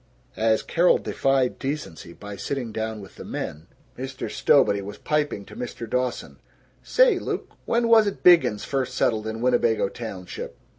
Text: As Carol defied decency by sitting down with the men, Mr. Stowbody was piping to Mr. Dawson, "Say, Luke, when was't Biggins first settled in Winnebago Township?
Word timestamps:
As 0.35 0.63
Carol 0.63 0.97
defied 0.97 1.59
decency 1.59 2.11
by 2.11 2.35
sitting 2.35 2.71
down 2.71 3.01
with 3.01 3.17
the 3.17 3.23
men, 3.23 3.67
Mr. 3.95 4.31
Stowbody 4.31 4.81
was 4.81 4.97
piping 4.97 5.45
to 5.45 5.55
Mr. 5.55 5.87
Dawson, 5.87 6.39
"Say, 6.81 7.19
Luke, 7.19 7.51
when 7.65 7.87
was't 7.87 8.23
Biggins 8.23 8.65
first 8.65 8.95
settled 8.95 9.27
in 9.27 9.41
Winnebago 9.41 9.89
Township? 9.89 10.57